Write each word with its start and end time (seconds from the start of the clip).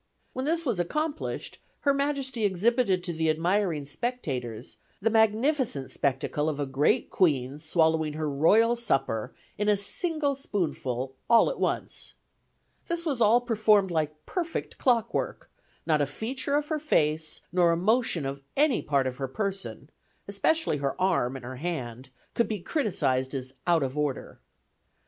When 0.33 0.45
this 0.45 0.65
was 0.65 0.79
accomplished, 0.79 1.59
her 1.81 1.93
majesty 1.93 2.43
exhibited 2.43 3.03
to 3.03 3.13
the 3.13 3.29
admiring 3.29 3.85
spectators, 3.85 4.77
the 4.99 5.11
magnificent 5.11 5.91
spectacle 5.91 6.49
of 6.49 6.59
a 6.59 6.65
great 6.65 7.11
queen 7.11 7.59
swallowing 7.59 8.13
her 8.13 8.27
royal 8.27 8.75
supper 8.75 9.31
in 9.59 9.69
a 9.69 9.77
single 9.77 10.33
spoonful 10.33 11.13
all 11.29 11.51
at 11.51 11.59
once. 11.59 12.15
This 12.87 13.05
was 13.05 13.21
all 13.21 13.41
performed 13.41 13.91
like 13.91 14.25
perfect 14.25 14.79
clock 14.79 15.13
work; 15.13 15.51
not 15.85 16.01
a 16.01 16.07
feature 16.07 16.55
of 16.55 16.69
her 16.69 16.79
face, 16.79 17.41
nor 17.51 17.71
a 17.71 17.77
motion 17.77 18.25
of 18.25 18.41
any 18.57 18.81
part 18.81 19.05
of 19.05 19.17
her 19.17 19.27
person, 19.27 19.91
especially 20.27 20.77
her 20.77 20.99
arm 20.99 21.35
and 21.35 21.45
her 21.45 21.57
hand, 21.57 22.09
could 22.33 22.47
be 22.47 22.57
criticized 22.59 23.35
as 23.35 23.53
out 23.67 23.83
of 23.83 23.95
order. 23.95 24.39